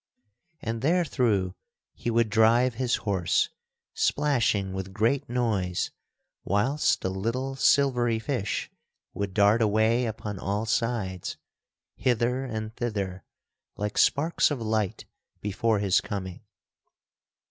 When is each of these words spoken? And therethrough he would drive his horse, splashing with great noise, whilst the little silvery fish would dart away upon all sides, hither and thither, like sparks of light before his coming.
And 0.63 0.81
therethrough 0.81 1.53
he 1.93 2.09
would 2.09 2.31
drive 2.31 2.73
his 2.73 2.95
horse, 3.05 3.49
splashing 3.93 4.73
with 4.73 4.93
great 4.95 5.29
noise, 5.29 5.91
whilst 6.43 7.01
the 7.01 7.11
little 7.11 7.55
silvery 7.55 8.17
fish 8.17 8.71
would 9.13 9.35
dart 9.35 9.61
away 9.61 10.07
upon 10.07 10.39
all 10.39 10.65
sides, 10.65 11.37
hither 11.97 12.43
and 12.45 12.75
thither, 12.75 13.23
like 13.77 13.95
sparks 13.99 14.49
of 14.49 14.59
light 14.59 15.05
before 15.39 15.77
his 15.77 16.01
coming. 16.01 16.41